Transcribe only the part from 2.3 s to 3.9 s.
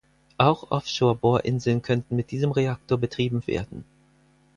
diesen Reaktor betrieben werden.